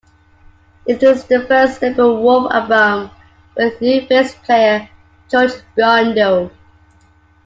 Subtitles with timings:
[0.87, 3.11] It is the first Steppenwolf album
[3.55, 4.89] with new bass player
[5.29, 6.49] George Biondo.